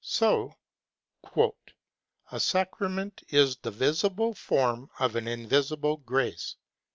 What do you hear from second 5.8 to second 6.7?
grace."